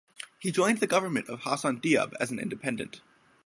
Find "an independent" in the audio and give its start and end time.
2.31-3.01